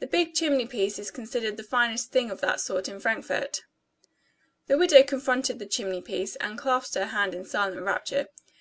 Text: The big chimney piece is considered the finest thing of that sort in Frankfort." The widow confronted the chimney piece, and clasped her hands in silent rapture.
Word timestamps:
The 0.00 0.08
big 0.08 0.34
chimney 0.34 0.66
piece 0.66 0.98
is 0.98 1.12
considered 1.12 1.56
the 1.56 1.62
finest 1.62 2.10
thing 2.10 2.28
of 2.28 2.40
that 2.40 2.60
sort 2.60 2.88
in 2.88 2.98
Frankfort." 2.98 3.62
The 4.66 4.76
widow 4.76 5.04
confronted 5.04 5.60
the 5.60 5.64
chimney 5.66 6.02
piece, 6.02 6.34
and 6.34 6.58
clasped 6.58 6.96
her 6.96 7.04
hands 7.04 7.36
in 7.36 7.44
silent 7.44 7.80
rapture. 7.82 8.26